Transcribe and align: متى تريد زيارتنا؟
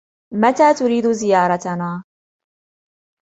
متى 0.33 0.73
تريد 0.79 1.07
زيارتنا؟ 1.11 2.03